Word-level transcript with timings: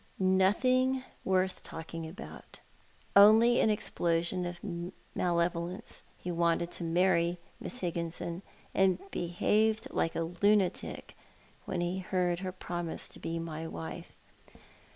"Nothing 0.19 1.03
worth 1.23 1.61
talking 1.61 2.07
about— 2.07 2.59
only 3.15 3.59
an 3.59 3.69
explosion 3.69 4.47
of 4.47 4.59
male 4.63 5.47
volence. 5.47 6.01
He 6.17 6.31
wanted 6.31 6.71
to 6.71 6.83
marry 6.83 7.37
Miss 7.59 7.81
Higginson, 7.81 8.41
and 8.73 8.97
behaved 9.11 9.87
like 9.91 10.15
a 10.15 10.21
lunatic 10.23 11.15
when 11.65 11.81
he 11.81 11.99
heard 11.99 12.39
lier 12.41 12.51
promise 12.51 13.09
to 13.09 13.19
be 13.19 13.37
my 13.37 13.67
wife." 13.67 14.13